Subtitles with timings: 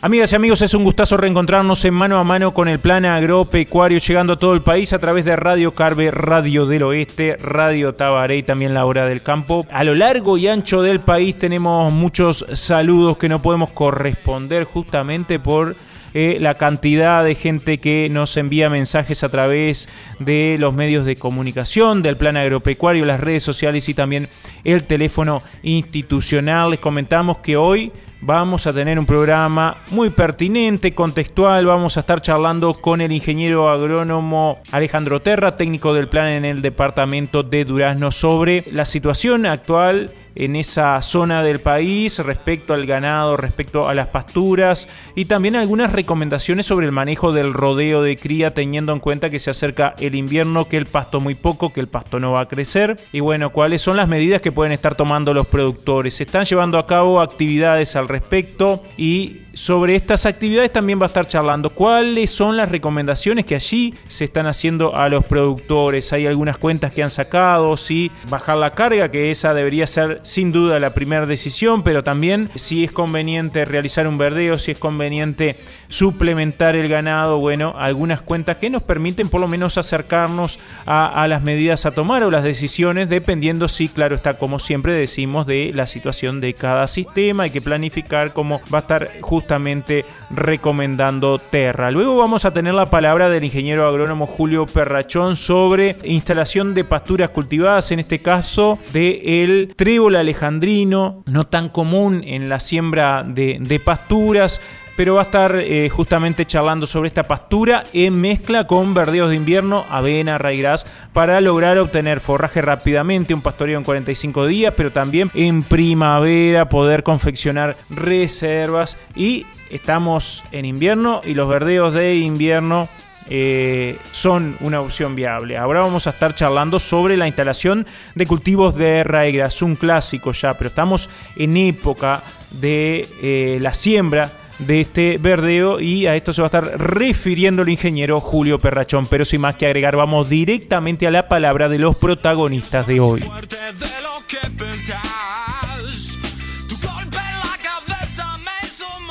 [0.00, 3.98] Amigas y amigos, es un gustazo reencontrarnos en mano a mano con el plan agropecuario,
[3.98, 8.36] llegando a todo el país a través de Radio Carve, Radio del Oeste, Radio Tabaré
[8.36, 9.66] y también La Hora del Campo.
[9.72, 15.40] A lo largo y ancho del país tenemos muchos saludos que no podemos corresponder justamente
[15.40, 15.74] por
[16.14, 21.16] eh, la cantidad de gente que nos envía mensajes a través de los medios de
[21.16, 24.28] comunicación, del plan agropecuario, las redes sociales y también
[24.64, 26.70] el teléfono institucional.
[26.70, 31.66] Les comentamos que hoy vamos a tener un programa muy pertinente, contextual.
[31.66, 36.62] Vamos a estar charlando con el ingeniero agrónomo Alejandro Terra, técnico del plan en el
[36.62, 43.36] departamento de Durazno, sobre la situación actual en esa zona del país respecto al ganado,
[43.36, 48.54] respecto a las pasturas y también algunas recomendaciones sobre el manejo del rodeo de cría
[48.54, 51.88] teniendo en cuenta que se acerca el invierno, que el pasto muy poco, que el
[51.88, 55.34] pasto no va a crecer y bueno, cuáles son las medidas que pueden estar tomando
[55.34, 56.14] los productores.
[56.14, 61.08] Se están llevando a cabo actividades al respecto y sobre estas actividades también va a
[61.08, 66.12] estar charlando cuáles son las recomendaciones que allí se están haciendo a los productores.
[66.12, 70.52] Hay algunas cuentas que han sacado, si bajar la carga, que esa debería ser sin
[70.52, 75.56] duda la primera decisión, pero también si es conveniente realizar un verdeo, si es conveniente
[75.88, 81.42] suplementar el ganado, bueno, algunas cuentas que nos permiten por lo menos acercarnos a, las
[81.42, 85.86] medidas a tomar o las decisiones, dependiendo si, claro está, como siempre decimos, de la
[85.86, 91.90] situación de cada sistema, hay que planificar cómo va a estar justamente recomendando Terra.
[91.90, 97.30] Luego vamos a tener la palabra del ingeniero agrónomo Julio Perrachón sobre instalación de pasturas
[97.30, 99.74] cultivadas, en este caso de el
[100.16, 104.60] alejandrino, no tan común en la siembra de, de pasturas,
[104.98, 109.36] pero va a estar eh, justamente charlando sobre esta pastura en mezcla con verdeos de
[109.36, 115.30] invierno, avena, raigras, para lograr obtener forraje rápidamente, un pastoreo en 45 días, pero también
[115.34, 118.96] en primavera poder confeccionar reservas.
[119.14, 122.88] Y estamos en invierno y los verdeos de invierno
[123.30, 125.56] eh, son una opción viable.
[125.56, 130.56] Ahora vamos a estar charlando sobre la instalación de cultivos de raigras, un clásico ya,
[130.56, 136.42] pero estamos en época de eh, la siembra de este verdeo y a esto se
[136.42, 139.06] va a estar refiriendo el ingeniero Julio Perrachón.
[139.06, 143.24] Pero sin más que agregar, vamos directamente a la palabra de los protagonistas de hoy.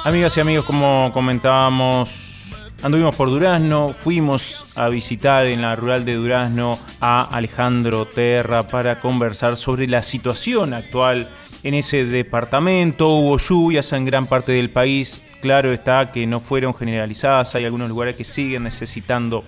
[0.03, 2.26] Amigas y amigos, como comentábamos,
[2.83, 8.99] anduvimos por Durazno, fuimos a visitar en la rural de Durazno a Alejandro Terra para
[8.99, 11.29] conversar sobre la situación actual
[11.63, 13.09] en ese departamento.
[13.09, 15.23] Hubo lluvias en gran parte del país.
[15.41, 17.55] Claro está que no fueron generalizadas.
[17.55, 19.43] Hay algunos lugares que siguen necesitando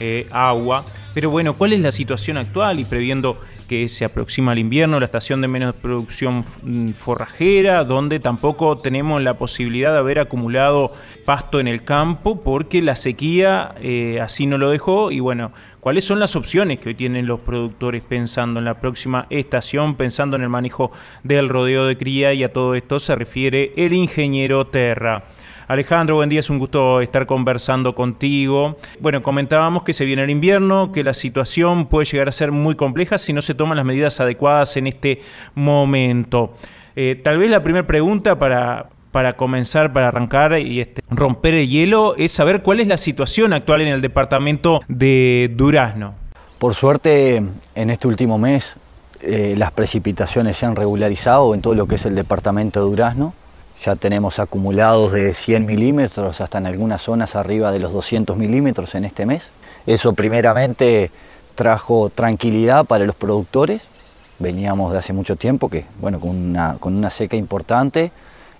[0.00, 0.84] eh, agua.
[1.14, 2.80] Pero bueno, ¿cuál es la situación actual?
[2.80, 3.38] Y previendo
[3.68, 9.22] que se aproxima el invierno, la estación de menos producción mm, forrajera, donde tampoco tenemos
[9.22, 10.92] la posibilidad de haber acumulado
[11.24, 15.12] pasto en el campo, porque la sequía eh, así no lo dejó.
[15.12, 19.26] Y bueno, ¿cuáles son las opciones que hoy tienen los productores pensando en la próxima
[19.30, 20.90] estación, pensando en el manejo
[21.22, 22.34] del rodeo de cría?
[22.34, 25.24] Y a todo esto se refiere el ingeniero Terra.
[25.66, 28.76] Alejandro, buen día, es un gusto estar conversando contigo.
[29.00, 32.74] Bueno, comentábamos que se viene el invierno, que la situación puede llegar a ser muy
[32.74, 35.22] compleja si no se toman las medidas adecuadas en este
[35.54, 36.54] momento.
[36.96, 41.68] Eh, tal vez la primera pregunta para, para comenzar, para arrancar y este, romper el
[41.68, 46.14] hielo, es saber cuál es la situación actual en el departamento de Durazno.
[46.58, 47.42] Por suerte,
[47.74, 48.74] en este último mes,
[49.22, 53.34] eh, las precipitaciones se han regularizado en todo lo que es el departamento de Durazno.
[53.84, 58.94] Ya tenemos acumulados de 100 milímetros hasta en algunas zonas arriba de los 200 milímetros
[58.94, 59.50] en este mes.
[59.84, 61.10] Eso primeramente
[61.54, 63.82] trajo tranquilidad para los productores.
[64.38, 68.10] Veníamos de hace mucho tiempo que, bueno, con una, con una seca importante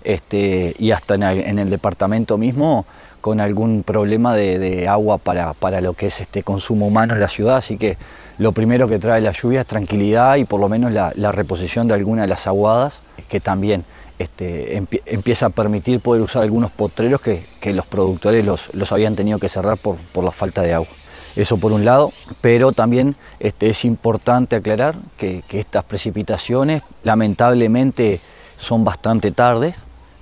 [0.03, 2.85] este, y hasta en el, departamento mismo
[3.19, 7.29] con algún problema de, agua para, para, lo que es este consumo humano en la
[7.29, 7.55] ciudad.
[7.55, 7.97] Así que
[8.37, 11.87] lo primero que trae la lluvia es tranquilidad y por lo menos la, la reposición
[11.87, 13.85] de algunas de las aguadas que también
[14.17, 19.49] este, empieza a permitir poder usar algunos potreros que, los productores los, habían tenido que
[19.49, 20.87] cerrar por, la falta de agua.
[21.35, 28.21] Eso por un lado, pero también este, es importante aclarar que, estas precipitaciones lamentablemente
[28.57, 29.75] son bastante tardes,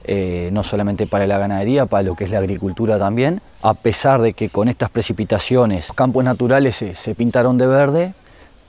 [0.06, 4.22] eh, no solamente para la ganadería, para lo que es la agricultura también, a pesar
[4.22, 8.14] de que con estas precipitaciones los campos naturales se, pintaron de verde,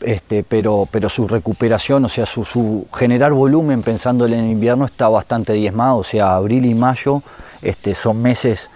[0.00, 5.52] este, pero, pero su recuperación, o sea, su, generar volumen pensando en invierno está bastante
[5.52, 7.22] diezmado, o sea, abril y mayo
[7.62, 8.70] este, son meses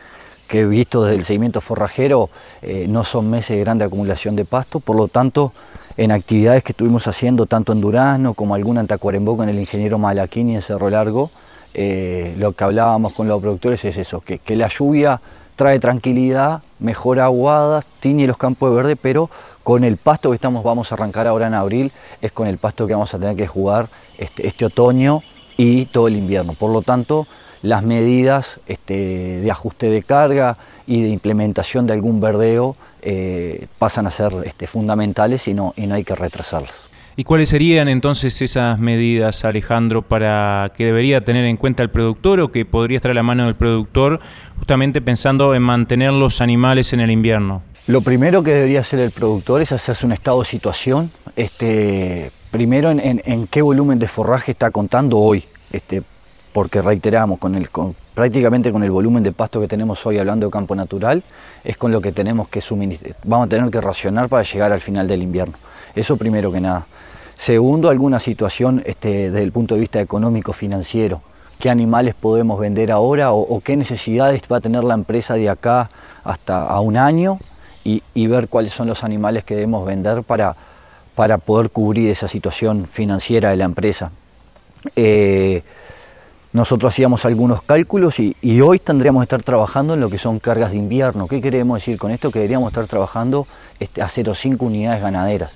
[0.46, 2.30] que he visto desde el seguimiento forrajero,
[2.62, 5.52] eh, no son meses de grande acumulación de pasto, por lo tanto,
[5.98, 9.98] en actividades que estuvimos haciendo tanto en Durazno como alguna en Tacuarembó con el ingeniero
[9.98, 11.30] Malaquini en Cerro Largo,
[11.74, 15.20] eh, lo que hablábamos con los productores es eso, que, la lluvia
[15.58, 19.28] trae tranquilidad, mejora aguadas, tiñe los campos de verde, pero
[19.64, 21.90] con el pasto que estamos, vamos a arrancar ahora en abril,
[22.22, 23.88] es con el pasto que vamos a tener que jugar
[24.18, 25.20] este, este otoño
[25.56, 26.54] y todo el invierno.
[26.54, 27.26] Por lo tanto,
[27.62, 34.06] las medidas este, de ajuste de carga y de implementación de algún verdeo eh, pasan
[34.06, 36.87] a ser este, fundamentales y no, y no hay que retrasarlas.
[37.18, 42.38] ¿Y cuáles serían entonces esas medidas, Alejandro, para que debería tener en cuenta el productor
[42.38, 44.20] o que podría estar a la mano del productor,
[44.56, 47.62] justamente pensando en mantener los animales en el invierno?
[47.88, 52.92] Lo primero que debería hacer el productor es hacerse un estado de situación, este, primero
[52.92, 55.42] en, qué volumen de forraje está contando hoy,
[55.72, 56.04] este,
[56.58, 57.68] porque reiteramos, con el,
[58.14, 61.22] prácticamente con el volumen de pasto que tenemos hoy hablando de campo natural,
[61.62, 64.80] es con lo que tenemos que suministrar, vamos a tener que racionar para llegar al
[64.80, 65.54] final del invierno.
[65.94, 66.84] Eso primero que nada.
[67.36, 71.22] Segundo, alguna situación este, desde el punto de vista económico financiero.
[71.60, 75.90] ¿Qué animales podemos vender ahora o, qué necesidades va a tener la empresa de acá
[76.24, 77.38] hasta a un año
[77.84, 80.56] y, ver cuáles son los animales que debemos vender para,
[81.14, 84.10] para poder cubrir esa situación financiera de la empresa?
[84.96, 85.62] Eh,
[86.52, 90.70] nosotros hacíamos algunos cálculos y, hoy tendríamos que estar trabajando en lo que son cargas
[90.70, 91.28] de invierno.
[91.28, 92.30] ¿Qué queremos decir con esto?
[92.30, 93.46] Que deberíamos estar trabajando
[93.78, 95.52] este, a 0,5 unidades ganaderas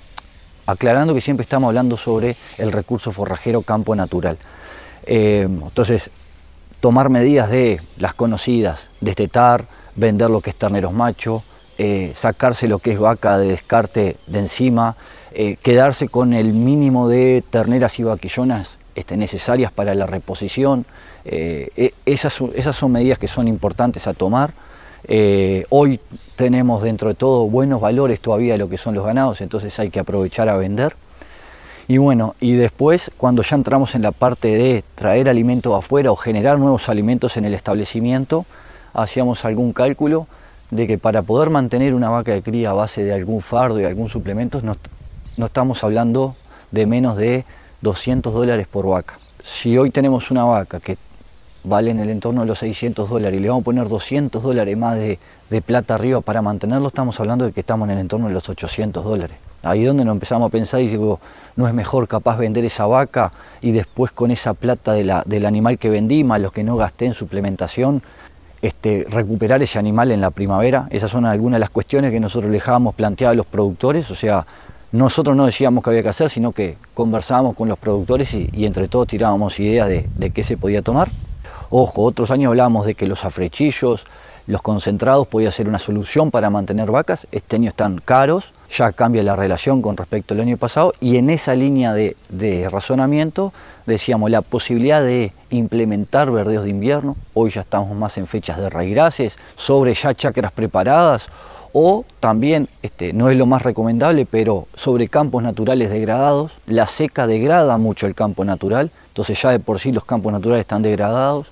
[0.67, 4.39] aclarando que siempre estamos hablando sobre el recurso forrajero campo natural.
[5.05, 6.11] Eh, entonces,
[6.81, 9.67] tomar medidas de las conocidas, destetar,
[9.97, 11.43] vender lo que es terneros macho,
[11.79, 14.97] eh, sacarse lo que es vaca de descarte de encima,
[15.33, 20.85] eh, quedarse con el mínimo de terneras y vaquillonas este, necesarias para la reposición.
[21.25, 24.53] E, esas, esas son medidas que son importantes a tomar.
[25.09, 25.99] Eh, hoy
[26.37, 29.91] tenemos dentro de todo buenos valores todavía de lo que son los ganados, entonces hay
[29.91, 30.95] que aprovechar a vender.
[31.89, 36.17] Y bueno, y después cuando ya entramos en la parte de traer alimentos afuera o
[36.17, 38.47] generar nuevos alimentos en el establecimiento,
[38.95, 40.29] hacíamos algún cálculo
[40.71, 43.85] de que para poder mantener una vaca de cría a base de algún fardo y
[43.85, 44.77] algún suplemento, no,
[45.37, 46.37] no estamos hablando
[46.71, 47.45] de menos de
[47.83, 49.19] 200 dólares por vaca.
[49.43, 50.97] Si hoy tenemos una vaca que
[51.65, 54.77] vale en el entorno de los 600 dólares y le vamos a poner 200 dólares
[54.77, 55.19] más de,
[55.67, 59.05] plata arriba para mantenerlo, estamos hablando de que estamos en el entorno de los 800
[59.05, 59.37] dólares.
[59.63, 61.21] Ahí es donde nos empezamos a pensar y digo,
[61.57, 65.45] no es mejor capaz vender esa vaca y después con esa plata de la, del
[65.45, 68.03] animal que vendí, más los que no gasté en suplementación,
[68.63, 70.87] este, recuperar ese animal en la primavera.
[70.91, 74.15] Esas son algunas de las cuestiones que nosotros le dejábamos planteadas a los productores, o
[74.15, 74.47] sea,
[74.93, 78.89] nosotros no decíamos qué había que hacer, sino que conversábamos con los productores y, entre
[78.89, 81.09] todos tirábamos ideas de, de qué se podía tomar.
[81.71, 84.05] Ojo, otros años hablábamos de que los afrechillos,
[84.47, 89.23] los concentrados podía ser una solución para mantener vacas, este año están caros, ya cambia
[89.23, 93.53] la relación con respecto al año pasado y en esa línea de, razonamiento
[93.87, 98.71] decíamos la posibilidad de implementar verdeos de invierno, hoy ya estamos más en fechas de
[98.71, 101.29] raigraces, sobre ya chacras preparadas
[101.73, 107.27] o también, este, no es lo más recomendable, pero sobre campos naturales degradados, la seca
[107.27, 111.47] degrada mucho el campo natural, entonces ya de por sí los campos naturales están degradados,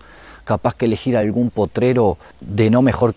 [0.44, 3.14] capaz que elegir algún potrero de no mejor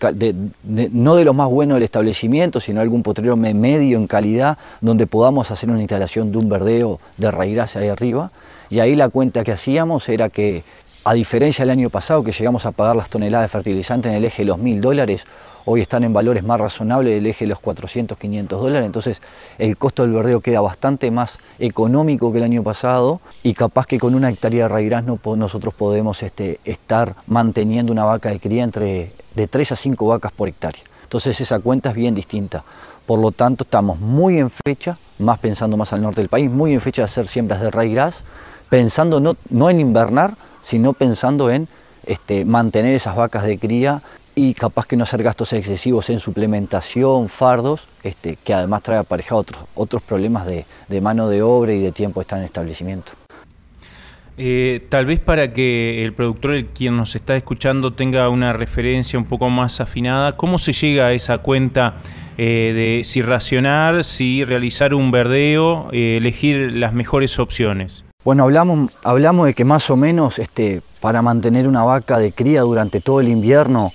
[0.62, 5.50] no de los más buenos del establecimiento, sino algún potrero medio en calidad, donde podamos
[5.50, 8.30] hacer una instalación de un verdeo de raíz ahí arriba.
[8.70, 10.62] Y ahí la cuenta que hacíamos era que,
[11.04, 14.24] a diferencia del año pasado, que llegamos a pagar las toneladas de fertilizante en el
[14.24, 15.26] eje de los mil dólares,
[15.66, 19.22] hoy están en valores más razonables del eje de los 400, 500 dólares, entonces
[19.58, 23.98] el costo del verdeo queda bastante más económico que el año pasado y capaz que
[23.98, 29.12] con una hectárea de raigras nosotros podemos este, estar manteniendo una vaca de cría entre
[29.34, 30.82] de 3 a 5 vacas por hectárea.
[31.02, 32.64] Entonces esa cuenta es bien distinta.
[33.06, 36.72] Por lo tanto, estamos muy en fecha, más pensando más al norte del país, muy
[36.72, 38.24] en fecha de hacer siembras de raigras,
[38.70, 41.68] pensando no, en invernar, sino pensando en
[42.06, 44.02] este, mantener esas vacas de cría
[44.34, 49.40] y capaz que no hacer gastos excesivos en suplementación, fardos, este, que además trae aparejado
[49.40, 50.66] otros, otros problemas de,
[51.00, 53.12] mano de obra y de tiempo estar en establecimiento.
[54.36, 59.16] Eh, tal vez para que el productor, el quien nos está escuchando, tenga una referencia
[59.16, 61.94] un poco más afinada, ¿cómo se llega a esa cuenta
[62.36, 68.04] eh, de si racionar, si realizar un verdeo, eh, elegir las mejores opciones?
[68.24, 72.62] Bueno, hablamos, hablamos de que más o menos este, para mantener una vaca de cría
[72.62, 73.92] durante todo el invierno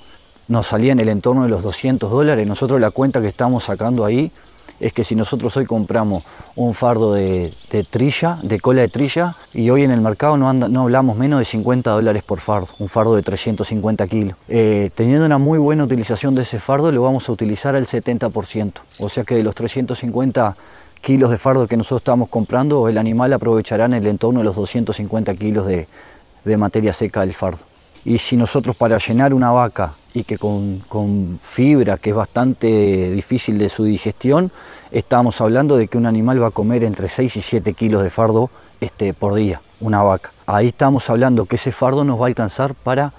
[0.50, 2.46] nos salía en el entorno de los 200 dólares.
[2.48, 4.32] Nosotros la cuenta que estamos sacando ahí
[4.80, 6.24] es que si nosotros hoy compramos
[6.56, 7.54] un fardo de,
[7.90, 11.92] trilla, de cola de trilla, y hoy en el mercado no, hablamos menos de 50
[11.92, 14.36] dólares por fardo, un fardo de 350 kilos.
[14.48, 18.74] Eh, teniendo una muy buena utilización de ese fardo, lo vamos a utilizar al 70%.
[19.00, 20.56] O sea que de los 350
[21.02, 24.56] kilos de fardo que nosotros estamos comprando, el animal aprovechará en el entorno de los
[24.56, 27.70] 250 kilos de materia seca del fardo.
[28.06, 33.58] Y si nosotros para llenar una vaca y que con, fibra, que es bastante difícil
[33.58, 34.52] de su digestión,
[34.92, 38.10] estamos hablando de que un animal va a comer entre 6 y 7 kilos de
[38.10, 38.50] fardo
[38.82, 40.32] este, por día, una vaca.
[40.46, 43.14] Ahí estamos hablando que ese fardo nos va a alcanzar para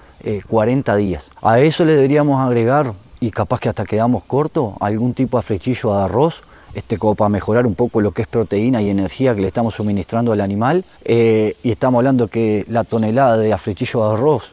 [0.49, 1.31] 40 eh, días.
[1.41, 5.97] A eso le deberíamos agregar, y capaz que hasta quedamos cortos, algún tipo de flechillo
[5.97, 6.43] de arroz,
[6.75, 9.75] este, como para mejorar un poco lo que es proteína y energía que le estamos
[9.75, 10.85] suministrando al animal.
[11.05, 14.53] Eh, y estamos hablando que la tonelada de aflechillo de arroz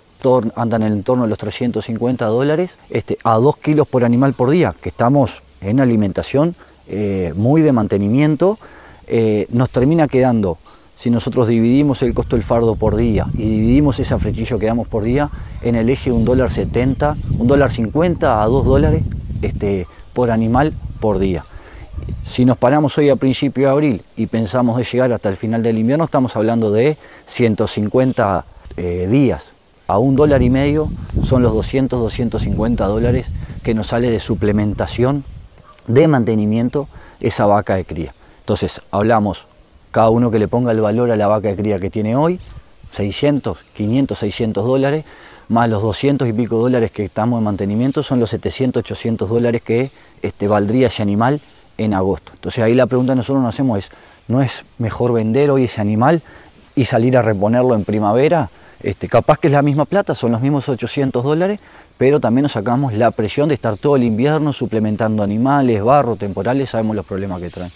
[0.56, 4.50] andan en el entorno de los 350 dólares, este, a 2 kilos por animal por
[4.50, 6.56] día, que estamos en alimentación
[6.88, 8.58] eh, muy de mantenimiento,
[9.08, 10.58] eh, nos termina quedando,
[10.96, 14.88] si nosotros dividimos el costo del fardo por día y dividimos ese afrechillo que damos
[14.88, 15.30] por día,
[15.62, 19.04] en el eje un dólar 70, un dólar 50 a 2 dólares
[19.42, 21.46] este, por animal por día.
[22.24, 25.62] Si nos paramos hoy a principio de abril y pensamos de llegar hasta el final
[25.62, 26.98] del invierno, estamos hablando de
[27.28, 28.46] 150
[28.78, 29.57] eh, días
[29.88, 30.90] a un dólar y medio
[31.24, 33.28] son los 200, 250 dólares
[33.64, 35.24] que nos sale de suplementación,
[35.88, 36.88] de mantenimiento,
[37.20, 38.14] esa vaca de cría.
[38.42, 39.46] Entonces, hablamos,
[39.92, 42.40] cada uno que le ponga el valor a la vaca de cría que tiene hoy,
[42.92, 45.06] 600, 500, 600 dólares,
[45.50, 49.62] más los 200 y pico dólares que estamos en mantenimiento, son los 700, 800 dólares
[49.62, 49.92] que
[50.22, 51.42] este, valdría ese animal
[51.78, 52.32] en agosto.
[52.36, 53.92] Entonces ahí la pregunta que nosotros nos hacemos es,
[54.28, 56.22] ¿no es mejor vender hoy ese animal
[56.76, 58.50] y salir a reponerlo en primavera?
[58.84, 61.60] Este, capaz que es la misma plata, son los mismos 800 dólares,
[61.98, 66.70] pero también nos sacamos la presión de estar todo el invierno suplementando animales, barro, temporales,
[66.70, 67.72] sabemos los problemas que traen.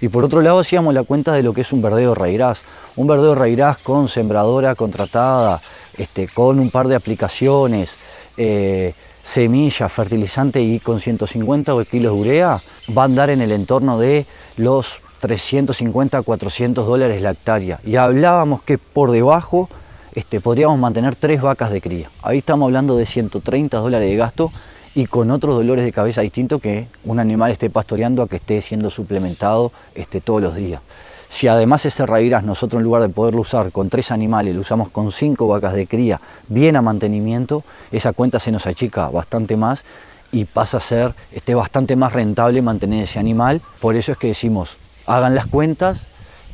[0.00, 2.60] Y por otro lado hacíamos la cuenta de lo que es un verdeo raigras,
[2.96, 5.60] un verdeo raigras con sembradora contratada,
[5.96, 7.90] este, con un par de aplicaciones,
[8.36, 12.62] eh, semilla, fertilizante y con 150 kilos de urea,
[12.96, 17.80] va a andar en el entorno de los 350 a 400 dólares la hectárea.
[17.84, 19.68] Y hablábamos que por debajo
[20.16, 22.10] este, podríamos mantener tres vacas de cría.
[22.22, 24.50] Ahí estamos hablando de 130 dólares de gasto
[24.94, 28.62] y con otros dolores de cabeza distintos que un animal esté pastoreando a que esté
[28.62, 30.80] siendo suplementado este, todos los días.
[31.28, 34.88] Si además ese raíras nosotros en lugar de poderlo usar con tres animales, lo usamos
[34.88, 36.18] con cinco vacas de cría,
[36.48, 39.84] bien a mantenimiento, esa cuenta se nos achica bastante más
[40.32, 43.60] y pasa a ser este, bastante más rentable mantener ese animal.
[43.82, 46.06] Por eso es que decimos, hagan las cuentas,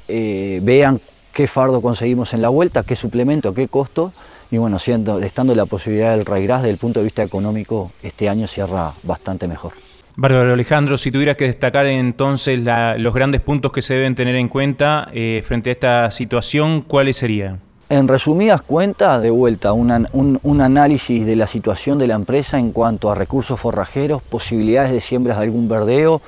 [0.08, 1.00] eh, vean
[1.32, 4.12] qué fardo conseguimos en la vuelta, qué suplemento, qué costo,
[4.50, 8.28] y bueno, siendo, estando la posibilidad del Raigras desde el punto de vista económico, este
[8.28, 9.72] año cierra bastante mejor.
[10.14, 14.48] Bárbaro Alejandro, si tuvieras que destacar entonces los grandes puntos que se deben tener en
[14.48, 17.60] cuenta eh, frente a esta situación, ¿cuáles serían?
[17.88, 22.72] En resumidas cuentas, de vuelta, un, un, análisis de la situación de la empresa en
[22.72, 26.20] cuanto a recursos forrajeros, posibilidades de siembras de algún verdeo,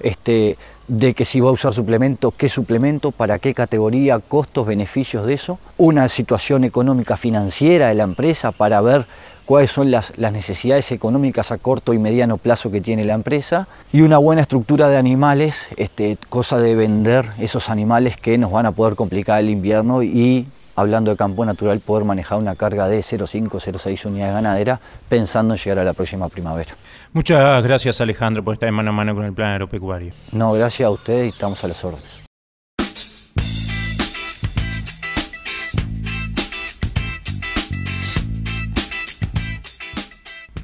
[0.00, 0.56] este,
[0.88, 5.34] de que si va a usar suplemento, qué suplemento, para qué categoría, costos, beneficios de
[5.34, 9.06] eso, una situación económica financiera de la empresa para ver
[9.44, 14.00] cuáles son las, necesidades económicas a corto y mediano plazo que tiene la empresa y
[14.00, 18.72] una buena estructura de animales, este, cosa de vender esos animales que nos van a
[18.72, 23.48] poder complicar el invierno y hablando de campo natural, poder manejar una carga de 0,5,
[23.48, 26.74] 0,6 unidades ganaderas pensando en llegar a la próxima primavera.
[27.12, 30.12] Muchas gracias Alejandro por estar en mano a mano con el plan agropecuario.
[30.32, 32.27] No, gracias a ustedes y estamos a las órdenes.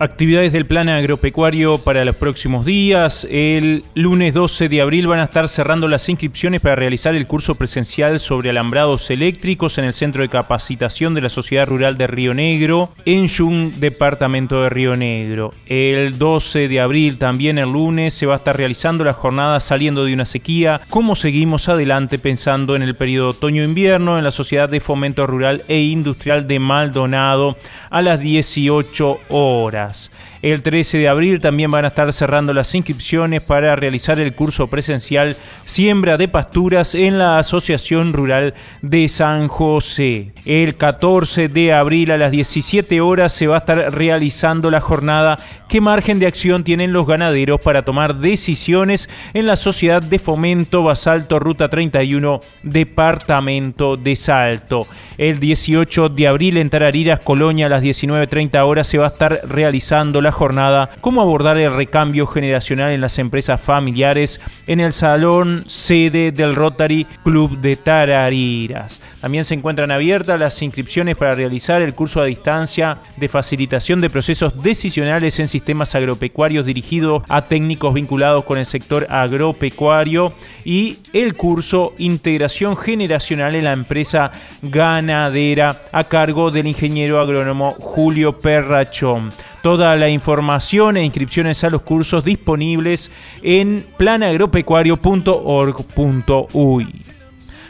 [0.01, 3.29] Actividades del plan agropecuario para los próximos días.
[3.31, 7.55] El lunes 12 de abril van a estar cerrando las inscripciones para realizar el curso
[7.55, 12.35] presencial sobre alambrados eléctricos en el Centro de Capacitación de la Sociedad Rural de Río
[12.35, 15.55] Negro, en Yung, departamento de Río Negro.
[15.67, 20.05] El 12 de abril, también el lunes, se va a estar realizando la jornada saliendo
[20.05, 20.81] de una sequía.
[20.91, 25.83] ¿Cómo seguimos adelante pensando en el periodo otoño-invierno en la Sociedad de Fomento Rural e
[25.83, 27.57] Industrial de Maldonado
[27.91, 29.84] a las 18 horas?
[29.85, 30.11] Días.
[30.45, 34.67] El 13 de abril también van a estar cerrando las inscripciones para realizar el curso
[34.67, 40.35] presencial Siembra de Pasturas en la Asociación Rural de San José.
[40.45, 45.39] El 14 de abril a las 17 horas se va a estar realizando la jornada
[45.75, 50.85] ¿Qué margen de acción tienen los ganaderos para tomar decisiones en la Sociedad de Fomento
[50.85, 54.87] Basalto Ruta 31, Departamento de Salto?
[55.19, 59.41] El 18 de abril en Tarariras, Colonia, a las 19.30 horas se va a estar
[59.49, 65.65] realizando la jornada Cómo abordar el recambio generacional en las empresas familiares en el Salón
[65.67, 69.01] sede del Rotary Club de Tarariras.
[69.21, 74.11] También se encuentran abiertas las inscripciones para realizar el curso a distancia de facilitación de
[74.11, 81.35] procesos decisionales en sistemas agropecuarios dirigido a técnicos vinculados con el sector agropecuario y el
[81.35, 89.33] curso Integración Generacional en la empresa ganadera a cargo del ingeniero agrónomo Julio Perrachón.
[89.65, 93.11] Toda la información e inscripciones a los cursos disponibles
[93.43, 96.89] en planagropecuario.org.uy.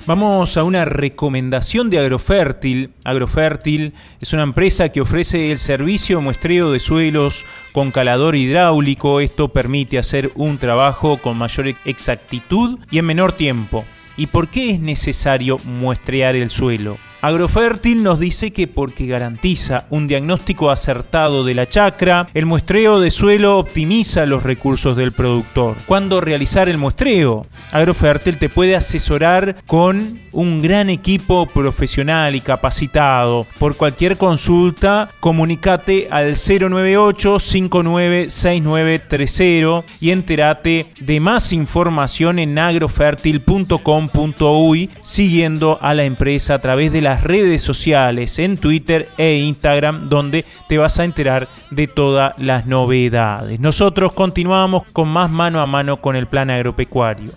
[0.05, 2.91] Vamos a una recomendación de Agrofértil.
[3.05, 9.21] Agrofértil es una empresa que ofrece el servicio muestreo de suelos con calador hidráulico.
[9.21, 13.85] Esto permite hacer un trabajo con mayor exactitud y en menor tiempo.
[14.17, 16.97] ¿Y por qué es necesario muestrear el suelo?
[17.25, 23.11] Agrofértil nos dice que porque garantiza un diagnóstico acertado de la chacra, el muestreo de
[23.11, 25.77] suelo optimiza los recursos del productor.
[25.87, 27.47] ¿Cuándo realizar el muestreo?
[27.73, 33.47] Agrofértil te puede asesorar con un gran equipo profesional y capacitado.
[33.59, 45.79] Por cualquier consulta, comunicate al 098 596930 y entérate de más información en agrofertil.com.uy siguiendo
[45.81, 50.79] a la empresa a través de la redes sociales, en Twitter e Instagram, donde te
[50.79, 53.61] vas a enterar de todas las novedades.
[53.61, 57.31] Nosotros continuamos con más mano a mano con el plan agropecuario.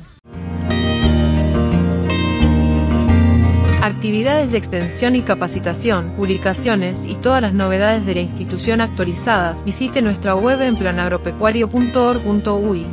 [3.81, 10.01] Actividades de extensión y capacitación, publicaciones y todas las novedades de la institución actualizadas, visite
[10.01, 12.86] nuestra web en planagropecuario.org.uy.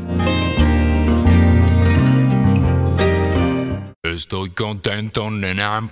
[4.04, 5.90] Estoy contento, nena.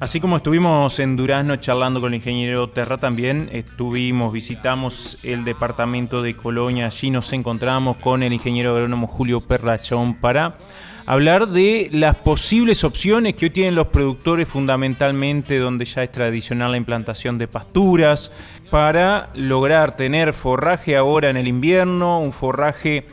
[0.00, 6.22] Así como estuvimos en Durazno charlando con el ingeniero Terra también, estuvimos, visitamos el departamento
[6.22, 10.56] de Colonia, allí nos encontramos con el ingeniero agrónomo Julio Perrachón para
[11.04, 16.70] hablar de las posibles opciones que hoy tienen los productores fundamentalmente donde ya es tradicional
[16.70, 18.32] la implantación de pasturas
[18.70, 23.06] para lograr tener forraje ahora en el invierno, un forraje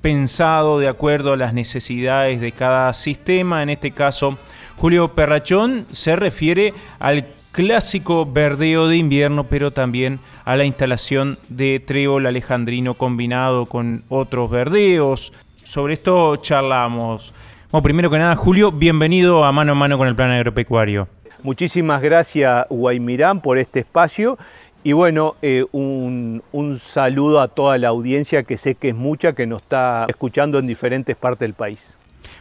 [0.00, 4.38] pensado de acuerdo a las necesidades de cada sistema, en este caso
[4.76, 11.80] Julio Perrachón se refiere al clásico verdeo de invierno, pero también a la instalación de
[11.80, 15.32] trébol alejandrino combinado con otros verdeos.
[15.64, 17.34] Sobre esto charlamos.
[17.70, 21.08] Bueno, primero que nada, Julio, bienvenido a Mano a Mano con el Plan Agropecuario.
[21.42, 24.38] Muchísimas gracias, Guaymirán, por este espacio.
[24.82, 26.42] Y bueno, eh, un,
[26.80, 30.66] saludo a toda la audiencia que sé que es mucha, que nos está escuchando en
[30.66, 31.96] diferentes partes del país.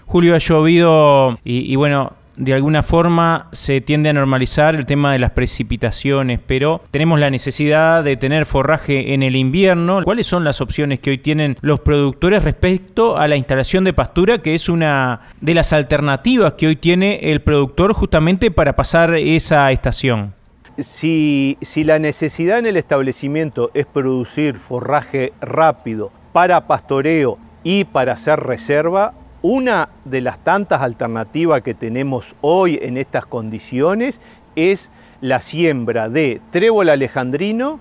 [0.05, 5.19] Julio, ha llovido y bueno, de alguna forma se tiende a normalizar el tema de
[5.19, 10.01] las precipitaciones, pero tenemos la necesidad de tener forraje en el invierno.
[10.05, 14.41] ¿Cuáles son las opciones que hoy tienen los productores respecto a la instalación de pastura,
[14.41, 19.69] que es una de las alternativas que hoy tiene el productor justamente para pasar esa
[19.73, 20.38] estación?
[20.81, 28.39] Si, la necesidad en el establecimiento es producir forraje rápido para pastoreo y para hacer
[28.39, 34.21] reserva, una de las tantas alternativas que tenemos hoy en estas condiciones
[34.55, 34.89] es
[35.21, 37.79] la siembra de trébol alejandrino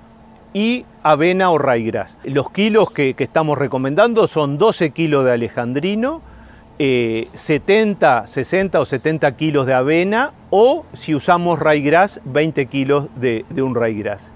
[0.53, 2.17] y avena o raigras.
[2.25, 6.21] Los kilos que, estamos recomendando son 12 kilos de alejandrino,
[6.79, 13.45] 70, eh, 60 o 70 kilos de avena o si usamos raigras 20 kilos de,
[13.61, 14.33] un raigras.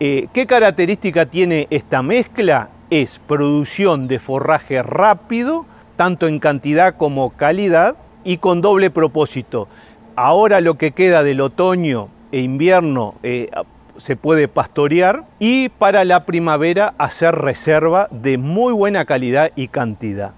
[0.00, 2.70] Eh, ¿Qué característica tiene esta mezcla?
[2.90, 9.68] Es producción de forraje rápido, tanto en cantidad como calidad y con doble propósito.
[10.14, 13.50] Ahora lo que queda del otoño e invierno eh,
[13.98, 20.32] se puede pastorear y para la primavera hacer reserva de muy buena calidad y cantidad.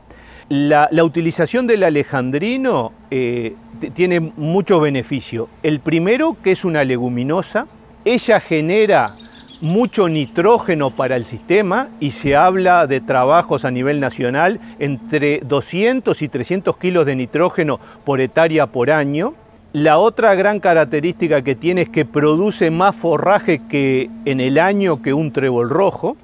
[0.49, 3.55] La, utilización del alejandrino eh,
[3.93, 5.49] tiene muchos beneficios.
[5.63, 7.67] El primero, que es una leguminosa,
[8.07, 9.15] ella genera
[9.61, 16.23] mucho nitrógeno para el sistema y se habla de trabajos a nivel nacional entre 200
[16.23, 19.35] y 300 kilos de nitrógeno por hectárea por año
[19.73, 25.03] La otra gran característica que tiene es que produce más forraje que en el año
[25.03, 26.17] que un trébol rojo.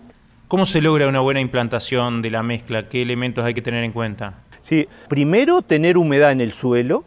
[0.47, 2.87] ¿Cómo se logra una buena implantación de la mezcla?
[2.91, 4.35] ¿Qué elementos hay que tener en cuenta?
[4.61, 7.03] Sí, primero tener humedad en el suelo,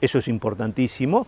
[0.00, 1.26] eso es importantísimo.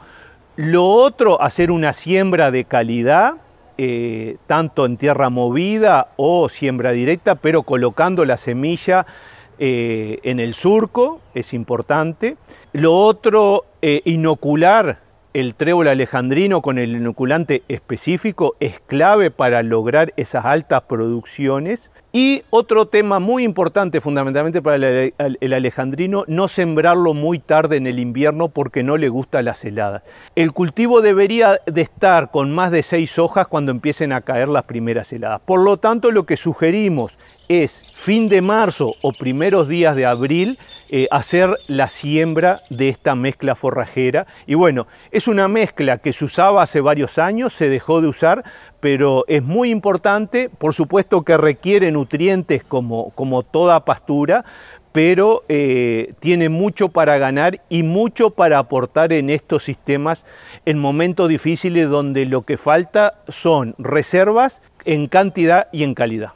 [0.54, 3.34] Lo otro, hacer una siembra de calidad,
[3.76, 9.04] eh, tanto en tierra movida o siembra directa, pero colocando la semilla
[9.58, 12.36] eh, en el surco, es importante.
[12.72, 15.00] Lo otro, eh, inocular
[15.34, 21.90] el trébol alejandrino con el inoculante específico es clave para lograr esas altas producciones.
[22.14, 27.98] Y otro tema muy importante fundamentalmente para el, alejandrino, no sembrarlo muy tarde en el
[27.98, 30.02] invierno porque no le gusta las heladas.
[30.36, 34.64] El cultivo debería de estar con más de seis hojas cuando empiecen a caer las
[34.64, 35.40] primeras heladas.
[35.40, 37.18] Por lo tanto, lo que sugerimos
[37.48, 40.58] es fin de marzo o primeros días de abril
[40.94, 44.26] eh, hacer la siembra de esta mezcla forrajera.
[44.46, 48.44] Y bueno, es una mezcla que se usaba hace varios años, se dejó de usar,
[48.78, 54.44] pero es muy importante, por supuesto que requiere nutrientes como, como toda pastura,
[54.92, 60.26] pero eh, tiene mucho para ganar y mucho para aportar en estos sistemas
[60.66, 66.32] en momentos difíciles donde lo que falta son reservas en cantidad y en calidad.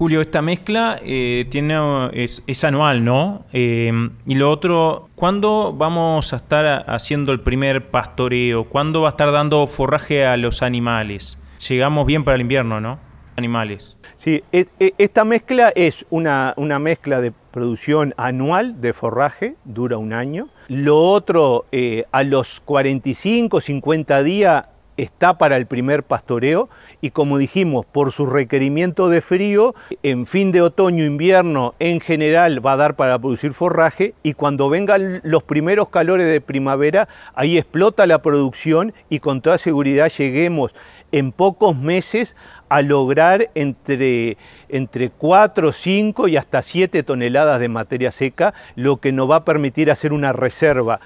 [0.00, 1.76] Julio, esta mezcla eh, tiene,
[2.14, 3.44] es, anual, ¿no?
[3.52, 3.92] Eh,
[4.24, 8.64] y lo otro, ¿cuándo vamos a estar haciendo el primer pastoreo?
[8.64, 11.38] ¿Cuándo va a estar dando forraje a los animales?
[11.68, 12.98] Llegamos bien para el invierno, ¿no?
[13.36, 13.98] Animales.
[14.16, 19.98] Sí, e, e, esta mezcla es una, una mezcla de producción anual de forraje, dura
[19.98, 20.48] un año.
[20.68, 24.64] Lo otro, eh, a los 45, 50 días
[25.02, 26.68] está para el primer pastoreo
[27.00, 32.64] y como dijimos, por su requerimiento de frío, en fin de otoño, invierno, en general
[32.64, 37.58] va a dar para producir forraje y cuando vengan los primeros calores de primavera, ahí
[37.58, 40.74] explota la producción y con toda seguridad lleguemos
[41.12, 42.36] en pocos meses
[42.68, 44.36] a lograr entre,
[44.68, 49.44] entre 4, 5 y hasta 7 toneladas de materia seca, lo que nos va a
[49.44, 51.00] permitir hacer una reserva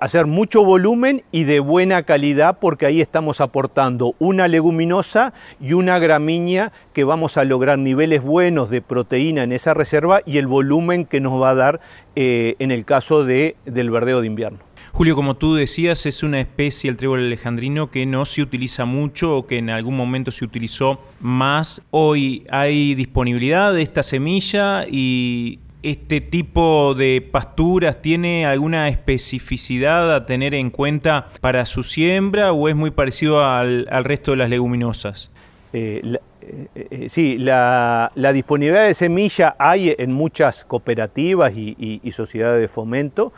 [0.00, 5.98] hacer mucho volumen y de buena calidad porque ahí estamos aportando una leguminosa y una
[5.98, 11.04] gramínea que vamos a lograr niveles buenos de proteína en esa reserva y el volumen
[11.04, 11.80] que nos va a dar
[12.16, 14.58] eh, en el caso de, del verdeo de invierno.
[14.92, 19.36] Julio, como tú decías, es una especie, el trébol alejandrino, que no se utiliza mucho
[19.36, 21.82] o que en algún momento se utilizó más.
[21.90, 30.24] Hoy hay disponibilidad de esta semilla y este tipo de pasturas tiene alguna especificidad a
[30.24, 35.30] tener en cuenta para su siembra o es muy parecido al, resto de las leguminosas?
[35.74, 36.00] Eh,
[36.40, 43.34] eh, eh, sí, la, disponibilidad de semilla hay en muchas cooperativas y, sociedades de fomento.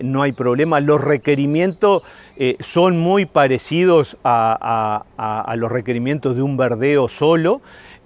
[0.00, 0.80] no hay problema.
[0.80, 2.02] Los requerimientos
[2.58, 7.60] son muy parecidos a, a, los requerimientos de un verdeo solo.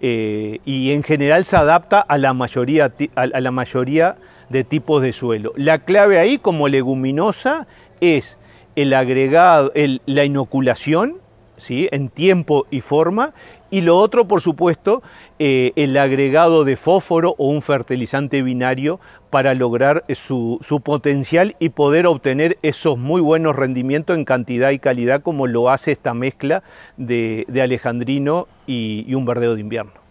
[0.05, 4.17] Eh, y en general se adapta a la, mayoría, a la mayoría
[4.49, 5.53] de tipos de suelo.
[5.57, 7.69] La clave ahí como leguminosa
[8.01, 8.37] es
[8.75, 9.73] el agregado,
[10.07, 11.19] la inoculación,
[11.57, 11.89] ¿sí?
[11.93, 13.33] en tiempo y forma,
[13.71, 15.03] y lo otro, por supuesto,
[15.39, 18.99] eh, el agregado de fósforo o un fertilizante binario
[19.33, 25.23] para lograr su, potencial y poder obtener esos muy buenos rendimientos en cantidad y calidad
[25.23, 26.63] como lo hace esta mezcla
[26.99, 30.02] de, alejandrino y, un verdeo de invierno.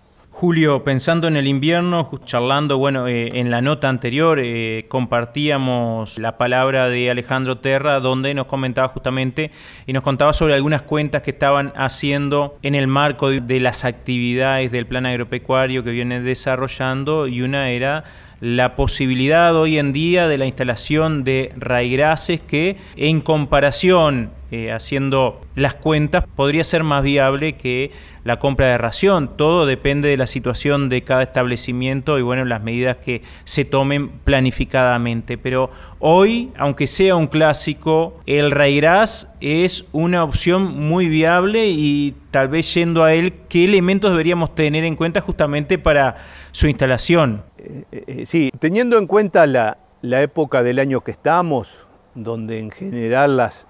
[0.41, 6.39] Julio, pensando en el invierno, charlando, bueno, eh, en la nota anterior eh, compartíamos la
[6.39, 9.51] palabra de Alejandro Terra, donde nos comentaba justamente
[9.85, 14.71] y nos contaba sobre algunas cuentas que estaban haciendo en el marco de las actividades
[14.71, 18.03] del plan agropecuario que viene desarrollando, y una era
[18.39, 25.41] la posibilidad hoy en día de la instalación de raigrases que en comparación eh, haciendo
[25.55, 27.91] las cuentas podría ser más viable que
[28.23, 29.37] la compra de ración.
[29.37, 34.09] Todo depende de la situación de cada establecimiento y bueno, las medidas que se tomen
[34.09, 35.37] planificadamente.
[35.37, 42.47] Pero hoy, aunque sea un clásico, el raigras es una opción muy viable y tal
[42.47, 46.17] vez yendo a él, ¿qué elementos deberíamos tener en cuenta justamente para
[46.51, 47.43] su instalación?
[47.57, 53.37] Eh, eh, sí, teniendo en cuenta la, época del año que estamos, donde en general
[53.37, 53.67] las,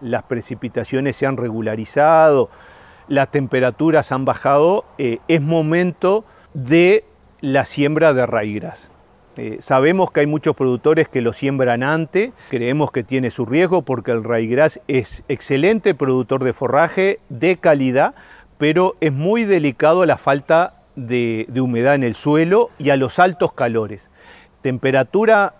[0.00, 2.50] las precipitaciones se han regularizado,
[3.08, 7.04] las temperaturas han bajado, eh, es momento de
[7.40, 8.90] la siembra de raigras.
[9.58, 14.12] sabemos que hay muchos productores que lo siembran antes, creemos que tiene su riesgo porque
[14.12, 18.14] el raigras es excelente productor de forraje de calidad,
[18.58, 23.52] pero es muy delicado la falta de, humedad en el suelo y a los altos
[23.52, 24.10] calores.
[24.64, 25.56] Temperatura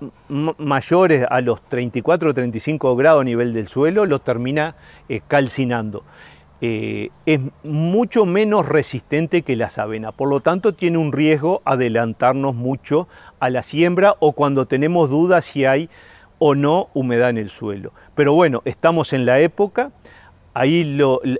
[0.57, 4.77] mayores a los 34 o 35 grados a nivel del suelo lo termina
[5.11, 6.05] eh, calcinando.
[6.63, 12.55] Eh, es mucho menos resistente que la avena, por lo tanto tiene un riesgo adelantarnos
[12.55, 13.07] mucho
[13.41, 15.91] a la siembra o cuando tenemos dudas si hay
[16.39, 17.93] o no humedad en el suelo.
[18.15, 19.93] Pero bueno, estamos en la época,
[20.55, 20.83] ahí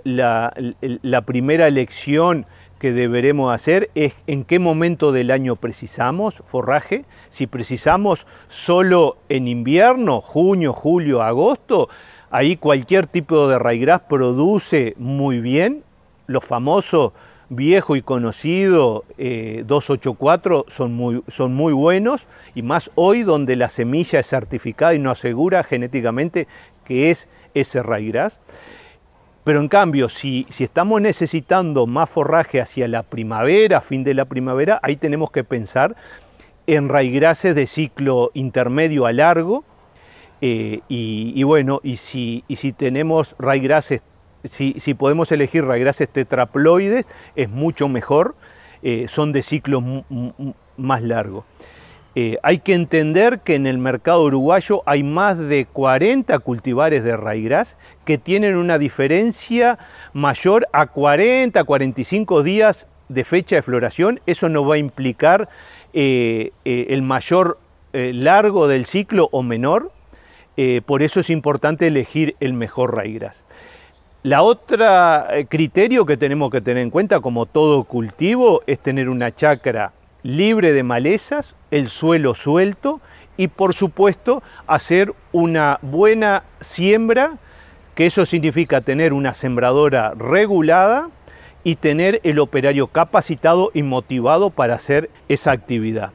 [0.03, 2.45] la, la primera elección
[2.79, 7.05] que deberemos hacer es en qué momento del año precisamos forraje.
[7.29, 11.89] Si precisamos solo en invierno, junio, julio, agosto,
[12.29, 15.83] ahí cualquier tipo de raigras produce muy bien.
[16.27, 17.13] Los famosos
[17.49, 23.69] viejo y conocido 284 eh, son muy, son muy buenos y más hoy donde la
[23.69, 26.47] semilla es certificada y nos asegura genéticamente
[26.83, 28.39] que es ese raigras.
[29.45, 34.79] Pero en cambio, si, estamos necesitando más forraje hacia la primavera, fin de la primavera,
[34.81, 35.95] ahí tenemos que pensar
[36.65, 39.63] en raigrases de ciclo intermedio a largo.
[40.41, 42.43] Eh, y, bueno, y si,
[42.75, 44.01] tenemos raigrases,
[44.45, 48.35] si, podemos elegir raigrases tetraploides, es mucho mejor,
[48.81, 49.79] eh, son de ciclo
[50.75, 51.45] más largo.
[52.17, 57.17] Eh, hay que entender que en el mercado uruguayo hay más de 40 cultivares de
[57.17, 57.75] raigras
[58.05, 59.77] que tienen una diferencia
[60.13, 64.21] mayor a 40, 45 días de fecha de floración.
[64.27, 65.49] Eso no va a implicar
[65.93, 67.59] eh, eh, el mayor
[67.93, 69.89] largo del ciclo o menor.
[70.85, 73.45] por eso es importante elegir el mejor raigras.
[74.21, 79.33] La otra criterio que tenemos que tener en cuenta, como todo cultivo, es tener una
[79.33, 79.93] chacra
[80.25, 82.99] libre de malezas, el suelo suelto
[83.37, 87.37] y por supuesto hacer una buena siembra,
[87.93, 91.11] que eso significa tener una sembradora regulada
[91.63, 96.11] y tener el operario capacitado y motivado para hacer esa actividad.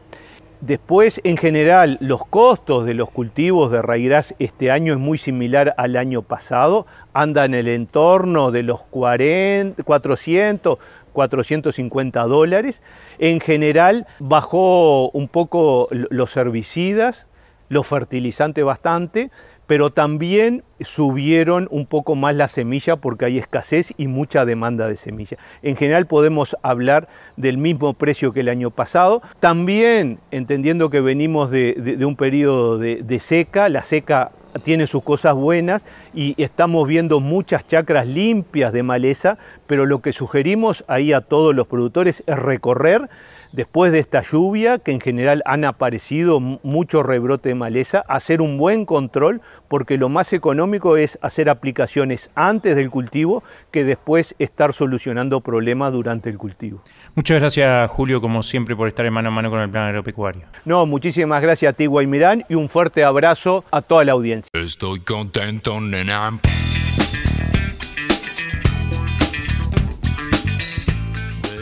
[0.60, 5.72] Después, en general, los costos de los cultivos de raíz este año es muy similar
[5.78, 10.78] al año pasado, anda en el entorno de los 40, 400,
[11.10, 12.82] 450 dólares.
[13.18, 17.26] En general bajó un poco los herbicidas,
[17.68, 19.30] los fertilizantes bastante,
[19.66, 24.96] pero también subieron un poco más la semilla porque hay escasez y mucha demanda de
[24.96, 25.36] semilla.
[25.62, 29.22] En general podemos hablar del mismo precio que el año pasado.
[29.38, 34.32] También, entendiendo que venimos de, un periodo de seca, la seca
[34.62, 35.84] tiene sus cosas buenas
[36.14, 41.54] y estamos viendo muchas chacras limpias de maleza, pero lo que sugerimos ahí a todos
[41.54, 43.08] los productores es recorrer
[43.52, 48.58] después de esta lluvia, que en general han aparecido mucho rebrote de maleza, hacer un
[48.58, 54.72] buen control, porque lo más económico es hacer aplicaciones antes del cultivo que después estar
[54.72, 56.82] solucionando problemas durante el cultivo.
[57.14, 60.42] Muchas gracias, Julio, como siempre, por estar en mano a mano con el plan agropecuario.
[60.64, 64.50] No, muchísimas gracias a ti, Guaymirán, y un fuerte abrazo a toda la audiencia.
[64.52, 66.40] Estoy contento, nena.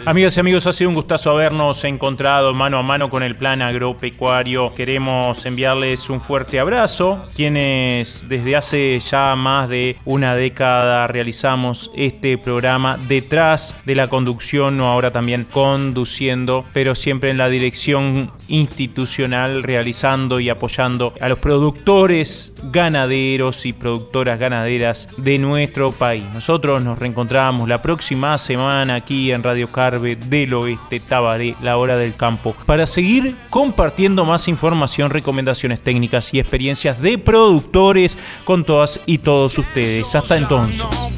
[0.09, 3.61] Amigas y amigos, ha sido un gustazo habernos encontrado mano a mano con el plan
[3.61, 4.73] agropecuario.
[4.75, 12.39] Queremos enviarles un fuerte abrazo, quienes desde hace ya más de una década realizamos este
[12.39, 19.63] programa detrás de la conducción o ahora también conduciendo, pero siempre en la dirección institucional,
[19.63, 26.25] realizando y apoyando a los productores ganaderos y productoras ganaderas de nuestro país.
[26.33, 31.97] Nosotros nos reencontramos la próxima semana aquí en Radio Car del Oeste, Tabaré, la hora
[31.97, 39.01] del campo, para seguir compartiendo más información, recomendaciones técnicas y experiencias de productores con todas
[39.07, 40.15] y todos ustedes.
[40.15, 41.18] Hasta entonces.